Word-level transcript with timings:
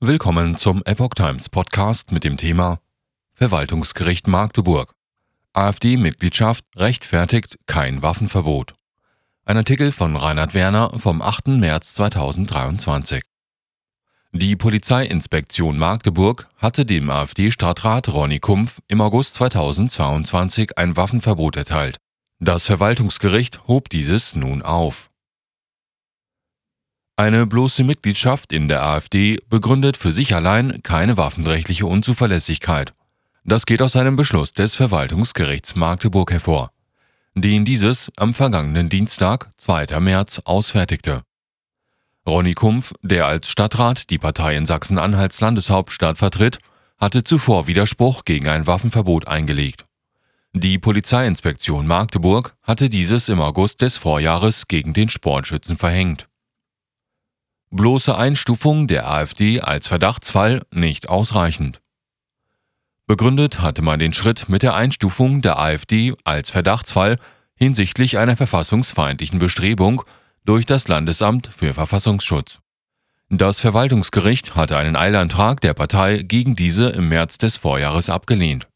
Willkommen 0.00 0.56
zum 0.56 0.84
Epoch 0.84 1.14
Times 1.16 1.48
Podcast 1.48 2.12
mit 2.12 2.22
dem 2.22 2.36
Thema 2.36 2.78
Verwaltungsgericht 3.34 4.28
Magdeburg. 4.28 4.94
AfD-Mitgliedschaft 5.54 6.64
rechtfertigt 6.76 7.58
kein 7.66 8.00
Waffenverbot. 8.00 8.74
Ein 9.44 9.56
Artikel 9.56 9.90
von 9.90 10.14
Reinhard 10.14 10.54
Werner 10.54 10.96
vom 10.96 11.20
8. 11.20 11.48
März 11.48 11.94
2023. 11.94 13.22
Die 14.30 14.54
Polizeiinspektion 14.54 15.76
Magdeburg 15.76 16.48
hatte 16.58 16.86
dem 16.86 17.10
AfD-Stadtrat 17.10 18.08
Ronny 18.08 18.38
Kumpf 18.38 18.78
im 18.86 19.00
August 19.00 19.34
2022 19.34 20.78
ein 20.78 20.96
Waffenverbot 20.96 21.56
erteilt. 21.56 21.96
Das 22.38 22.66
Verwaltungsgericht 22.66 23.66
hob 23.66 23.88
dieses 23.88 24.36
nun 24.36 24.62
auf. 24.62 25.07
Eine 27.18 27.48
bloße 27.48 27.82
Mitgliedschaft 27.82 28.52
in 28.52 28.68
der 28.68 28.84
AfD 28.84 29.40
begründet 29.50 29.96
für 29.96 30.12
sich 30.12 30.36
allein 30.36 30.84
keine 30.84 31.16
waffenrechtliche 31.16 31.84
Unzuverlässigkeit. 31.84 32.94
Das 33.42 33.66
geht 33.66 33.82
aus 33.82 33.96
einem 33.96 34.14
Beschluss 34.14 34.52
des 34.52 34.76
Verwaltungsgerichts 34.76 35.74
Magdeburg 35.74 36.30
hervor, 36.30 36.70
den 37.34 37.64
dieses 37.64 38.08
am 38.14 38.34
vergangenen 38.34 38.88
Dienstag, 38.88 39.50
2. 39.56 39.98
März, 39.98 40.42
ausfertigte. 40.44 41.22
Ronny 42.24 42.54
Kumpf, 42.54 42.94
der 43.02 43.26
als 43.26 43.48
Stadtrat 43.48 44.10
die 44.10 44.18
Partei 44.18 44.54
in 44.54 44.64
Sachsen-Anhalts 44.64 45.40
Landeshauptstadt 45.40 46.18
vertritt, 46.18 46.60
hatte 46.98 47.24
zuvor 47.24 47.66
Widerspruch 47.66 48.24
gegen 48.26 48.46
ein 48.46 48.68
Waffenverbot 48.68 49.26
eingelegt. 49.26 49.86
Die 50.52 50.78
Polizeiinspektion 50.78 51.88
Magdeburg 51.88 52.54
hatte 52.62 52.88
dieses 52.88 53.28
im 53.28 53.40
August 53.40 53.82
des 53.82 53.96
Vorjahres 53.96 54.68
gegen 54.68 54.92
den 54.92 55.08
Sportschützen 55.08 55.76
verhängt 55.76 56.27
bloße 57.70 58.16
Einstufung 58.16 58.86
der 58.86 59.10
AfD 59.10 59.60
als 59.60 59.86
Verdachtsfall 59.86 60.62
nicht 60.70 61.08
ausreichend. 61.08 61.80
Begründet 63.06 63.60
hatte 63.60 63.82
man 63.82 63.98
den 63.98 64.12
Schritt 64.12 64.48
mit 64.48 64.62
der 64.62 64.74
Einstufung 64.74 65.40
der 65.40 65.58
AfD 65.58 66.14
als 66.24 66.50
Verdachtsfall 66.50 67.16
hinsichtlich 67.54 68.18
einer 68.18 68.36
verfassungsfeindlichen 68.36 69.38
Bestrebung 69.38 70.02
durch 70.44 70.66
das 70.66 70.88
Landesamt 70.88 71.48
für 71.48 71.74
Verfassungsschutz. 71.74 72.60
Das 73.30 73.60
Verwaltungsgericht 73.60 74.54
hatte 74.54 74.78
einen 74.78 74.96
Eilantrag 74.96 75.60
der 75.60 75.74
Partei 75.74 76.22
gegen 76.22 76.56
diese 76.56 76.88
im 76.90 77.08
März 77.08 77.36
des 77.36 77.56
Vorjahres 77.56 78.08
abgelehnt. 78.08 78.66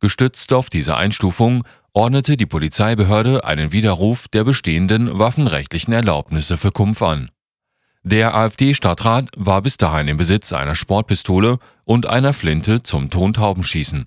Gestützt 0.00 0.52
auf 0.52 0.70
diese 0.70 0.96
Einstufung 0.96 1.64
ordnete 1.92 2.36
die 2.36 2.46
Polizeibehörde 2.46 3.44
einen 3.44 3.72
Widerruf 3.72 4.28
der 4.28 4.44
bestehenden 4.44 5.18
waffenrechtlichen 5.18 5.92
Erlaubnisse 5.92 6.56
für 6.56 6.70
Kumpf 6.70 7.02
an. 7.02 7.30
Der 8.02 8.34
AfD-Stadtrat 8.34 9.30
war 9.36 9.62
bis 9.62 9.76
dahin 9.76 10.08
im 10.08 10.16
Besitz 10.16 10.52
einer 10.52 10.74
Sportpistole 10.74 11.58
und 11.84 12.06
einer 12.06 12.32
Flinte 12.32 12.82
zum 12.82 13.10
Tontaubenschießen. 13.10 14.06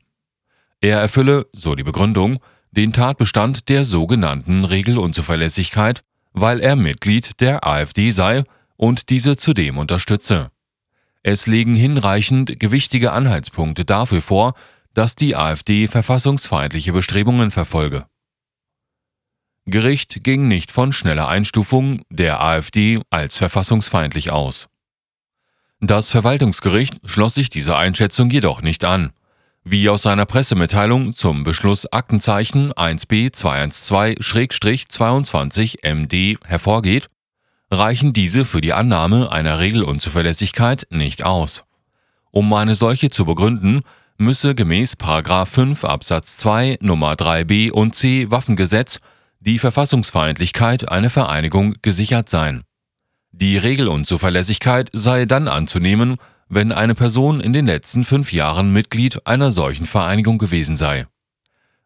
Er 0.79 0.99
erfülle, 0.99 1.47
so 1.53 1.75
die 1.75 1.83
Begründung, 1.83 2.39
den 2.71 2.93
Tatbestand 2.93 3.69
der 3.69 3.83
sogenannten 3.83 4.65
Regelunzuverlässigkeit, 4.65 6.03
weil 6.33 6.61
er 6.61 6.75
Mitglied 6.75 7.41
der 7.41 7.67
AfD 7.67 8.11
sei 8.11 8.43
und 8.77 9.09
diese 9.09 9.35
zudem 9.35 9.77
unterstütze. 9.77 10.49
Es 11.21 11.45
liegen 11.45 11.75
hinreichend 11.75 12.59
gewichtige 12.59 13.11
Anhaltspunkte 13.11 13.85
dafür 13.85 14.21
vor, 14.21 14.53
dass 14.93 15.15
die 15.15 15.35
AfD 15.35 15.87
verfassungsfeindliche 15.87 16.93
Bestrebungen 16.93 17.51
verfolge. 17.51 18.05
Gericht 19.65 20.23
ging 20.23 20.47
nicht 20.47 20.71
von 20.71 20.91
schneller 20.91 21.27
Einstufung 21.27 22.01
der 22.09 22.43
AfD 22.43 22.99
als 23.09 23.37
verfassungsfeindlich 23.37 24.31
aus. 24.31 24.67
Das 25.79 26.11
Verwaltungsgericht 26.11 26.99
schloss 27.05 27.33
sich 27.35 27.49
dieser 27.49 27.77
Einschätzung 27.77 28.29
jedoch 28.29 28.61
nicht 28.61 28.83
an. 28.85 29.11
Wie 29.63 29.87
aus 29.89 30.01
seiner 30.01 30.25
Pressemitteilung 30.25 31.13
zum 31.13 31.43
Beschluss 31.43 31.85
Aktenzeichen 31.91 32.73
1b 32.73 33.35
212-22 33.35 35.83
MD 35.83 36.39
hervorgeht, 36.45 37.07
reichen 37.69 38.13
diese 38.13 38.45
für 38.45 38.61
die 38.61 38.73
Annahme 38.73 39.31
einer 39.31 39.59
Regelunzuverlässigkeit 39.59 40.87
nicht 40.89 41.23
aus. 41.23 41.63
Um 42.31 42.51
eine 42.53 42.73
solche 42.75 43.11
zu 43.11 43.25
begründen, 43.25 43.81
müsse 44.17 44.55
gemäß 44.55 44.95
5 44.99 45.85
Absatz 45.85 46.37
2 46.37 46.79
Nummer 46.81 47.13
3b 47.13 47.69
und 47.71 47.93
c 47.93 48.31
Waffengesetz 48.31 48.99
die 49.41 49.57
Verfassungsfeindlichkeit 49.57 50.87
einer 50.89 51.09
Vereinigung 51.09 51.75
gesichert 51.81 52.29
sein. 52.29 52.63
Die 53.31 53.57
Regelunzuverlässigkeit 53.57 54.89
sei 54.93 55.25
dann 55.25 55.47
anzunehmen, 55.47 56.17
wenn 56.47 56.71
eine 56.71 56.93
Person 56.95 57.41
in 57.41 57.51
den 57.51 57.65
letzten 57.65 58.03
fünf 58.03 58.31
Jahren 58.33 58.71
Mitglied 58.71 59.25
einer 59.25 59.49
solchen 59.49 59.87
Vereinigung 59.87 60.37
gewesen 60.37 60.77
sei. 60.77 61.07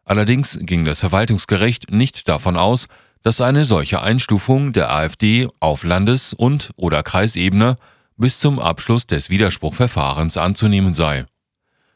Allerdings 0.04 0.58
ging 0.60 0.84
das 0.84 1.00
Verwaltungsgericht 1.00 1.90
nicht 1.90 2.28
davon 2.28 2.56
aus, 2.56 2.88
dass 3.22 3.40
eine 3.40 3.64
solche 3.64 4.02
Einstufung 4.02 4.72
der 4.72 4.92
AfD 4.92 5.48
auf 5.58 5.82
Landes- 5.82 6.34
und 6.34 6.70
oder 6.76 7.02
Kreisebene 7.02 7.76
bis 8.18 8.38
zum 8.38 8.58
Abschluss 8.58 9.06
des 9.06 9.30
Widerspruchverfahrens 9.30 10.36
anzunehmen 10.36 10.94
sei. 10.94 11.24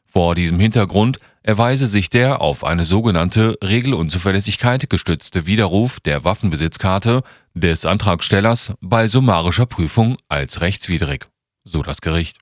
Vor 0.05 0.35
diesem 0.35 0.59
Hintergrund 0.59 1.19
erweise 1.43 1.87
sich 1.87 2.11
der 2.11 2.41
auf 2.41 2.65
eine 2.65 2.85
sogenannte 2.85 3.57
Regelunzuverlässigkeit 3.63 4.91
gestützte 4.91 5.47
Widerruf 5.47 6.01
der 6.01 6.25
Waffenbesitzkarte 6.25 7.23
des 7.55 7.87
Antragstellers 7.87 8.73
bei 8.81 9.09
summarischer 9.09 9.67
Prüfung 9.67 10.17
als 10.29 10.61
rechtswidrig, 10.61 11.27
so 11.65 11.83
das 11.83 12.01
Gericht. 12.01 12.39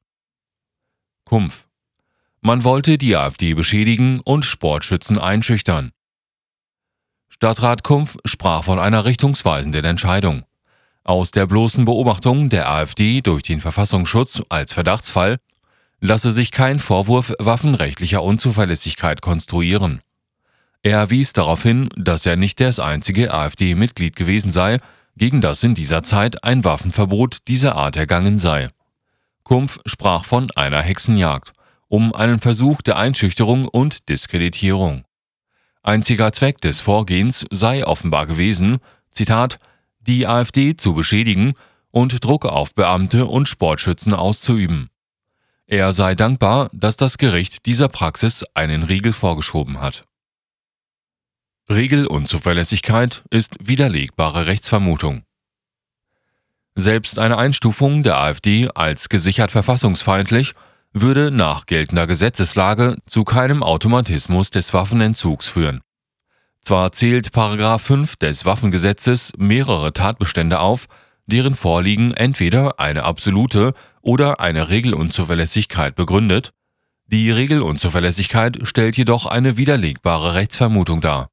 Kumpf. 1.24 1.66
Man 2.40 2.64
wollte 2.64 2.98
die 2.98 3.16
AfD 3.16 3.54
beschädigen 3.54 4.20
und 4.20 4.44
Sportschützen 4.44 5.18
einschüchtern. 5.18 5.92
Stadtrat 7.28 7.84
Kumpf 7.84 8.16
sprach 8.24 8.64
von 8.64 8.78
einer 8.78 9.04
richtungsweisenden 9.04 9.84
Entscheidung. 9.84 10.44
Aus 11.04 11.30
der 11.30 11.46
bloßen 11.46 11.84
Beobachtung 11.84 12.48
der 12.48 12.68
AfD 12.70 13.20
durch 13.20 13.42
den 13.42 13.60
Verfassungsschutz 13.60 14.42
als 14.48 14.72
Verdachtsfall 14.72 15.38
lasse 16.00 16.32
sich 16.32 16.50
kein 16.50 16.78
Vorwurf 16.78 17.32
waffenrechtlicher 17.38 18.22
Unzuverlässigkeit 18.22 19.20
konstruieren. 19.20 20.00
Er 20.82 21.10
wies 21.10 21.32
darauf 21.32 21.62
hin, 21.62 21.88
dass 21.96 22.24
er 22.24 22.36
nicht 22.36 22.60
das 22.60 22.78
einzige 22.78 23.34
AfD-Mitglied 23.34 24.14
gewesen 24.14 24.50
sei, 24.50 24.78
gegen 25.16 25.40
das 25.40 25.62
in 25.64 25.74
dieser 25.74 26.02
Zeit 26.02 26.44
ein 26.44 26.64
Waffenverbot 26.64 27.38
dieser 27.48 27.74
Art 27.76 27.96
ergangen 27.96 28.38
sei. 28.38 28.68
Kumpf 29.42 29.80
sprach 29.86 30.24
von 30.24 30.48
einer 30.54 30.80
Hexenjagd, 30.82 31.52
um 31.88 32.14
einen 32.14 32.38
Versuch 32.38 32.82
der 32.82 32.98
Einschüchterung 32.98 33.66
und 33.66 34.08
Diskreditierung. 34.08 35.04
Einziger 35.82 36.32
Zweck 36.32 36.60
des 36.60 36.80
Vorgehens 36.80 37.46
sei 37.50 37.84
offenbar 37.84 38.26
gewesen, 38.26 38.78
Zitat, 39.10 39.58
die 40.00 40.26
AfD 40.26 40.76
zu 40.76 40.94
beschädigen 40.94 41.54
und 41.90 42.24
Druck 42.24 42.44
auf 42.44 42.74
Beamte 42.74 43.26
und 43.26 43.48
Sportschützen 43.48 44.12
auszuüben. 44.12 44.90
Er 45.70 45.92
sei 45.92 46.14
dankbar, 46.14 46.70
dass 46.72 46.96
das 46.96 47.18
Gericht 47.18 47.66
dieser 47.66 47.90
Praxis 47.90 48.42
einen 48.54 48.84
Riegel 48.84 49.12
vorgeschoben 49.12 49.82
hat. 49.82 50.04
Regelunzuverlässigkeit 51.68 53.22
ist 53.28 53.58
widerlegbare 53.60 54.46
Rechtsvermutung. 54.46 55.24
Selbst 56.74 57.18
eine 57.18 57.36
Einstufung 57.36 58.02
der 58.02 58.16
AfD 58.16 58.70
als 58.74 59.10
gesichert 59.10 59.50
verfassungsfeindlich 59.50 60.54
würde 60.94 61.30
nach 61.30 61.66
geltender 61.66 62.06
Gesetzeslage 62.06 62.96
zu 63.04 63.24
keinem 63.24 63.62
Automatismus 63.62 64.48
des 64.48 64.72
Waffenentzugs 64.72 65.48
führen. 65.48 65.82
Zwar 66.62 66.92
zählt 66.92 67.28
5 67.34 68.16
des 68.16 68.46
Waffengesetzes 68.46 69.32
mehrere 69.36 69.92
Tatbestände 69.92 70.60
auf, 70.60 70.86
deren 71.28 71.54
Vorliegen 71.54 72.12
entweder 72.12 72.80
eine 72.80 73.04
absolute 73.04 73.74
oder 74.02 74.40
eine 74.40 74.68
Regelunzuverlässigkeit 74.68 75.94
begründet, 75.94 76.52
die 77.06 77.30
Regelunzuverlässigkeit 77.30 78.58
stellt 78.64 78.96
jedoch 78.96 79.24
eine 79.24 79.56
widerlegbare 79.56 80.34
Rechtsvermutung 80.34 81.00
dar. 81.00 81.30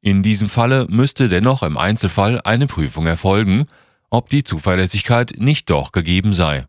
In 0.00 0.22
diesem 0.22 0.48
Falle 0.48 0.86
müsste 0.90 1.28
dennoch 1.28 1.62
im 1.62 1.76
Einzelfall 1.76 2.40
eine 2.42 2.66
Prüfung 2.66 3.06
erfolgen, 3.06 3.66
ob 4.10 4.28
die 4.28 4.44
Zuverlässigkeit 4.44 5.34
nicht 5.38 5.70
doch 5.70 5.92
gegeben 5.92 6.32
sei. 6.32 6.64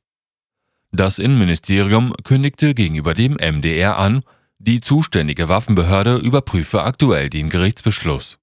Das 0.91 1.19
Innenministerium 1.19 2.13
kündigte 2.23 2.73
gegenüber 2.73 3.13
dem 3.13 3.33
MDR 3.33 3.97
an, 3.97 4.23
die 4.57 4.81
zuständige 4.81 5.47
Waffenbehörde 5.47 6.15
überprüfe 6.17 6.83
aktuell 6.83 7.29
den 7.29 7.49
Gerichtsbeschluss. 7.49 8.39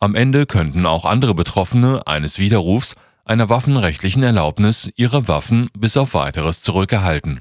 Am 0.00 0.14
Ende 0.14 0.46
könnten 0.46 0.86
auch 0.86 1.04
andere 1.04 1.34
Betroffene 1.34 2.06
eines 2.06 2.38
Widerrufs 2.38 2.96
einer 3.26 3.48
waffenrechtlichen 3.48 4.22
Erlaubnis 4.22 4.90
ihre 4.96 5.28
Waffen 5.28 5.68
bis 5.78 5.96
auf 5.96 6.14
weiteres 6.14 6.62
zurückerhalten 6.62 7.40